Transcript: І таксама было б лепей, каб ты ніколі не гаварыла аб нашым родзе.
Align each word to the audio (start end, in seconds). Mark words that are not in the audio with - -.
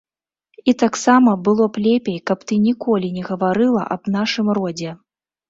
І 0.71 0.73
таксама 0.83 1.35
было 1.47 1.67
б 1.75 1.83
лепей, 1.87 2.15
каб 2.31 2.39
ты 2.53 2.57
ніколі 2.65 3.13
не 3.19 3.23
гаварыла 3.29 3.87
аб 3.99 4.11
нашым 4.19 4.53
родзе. 4.61 4.99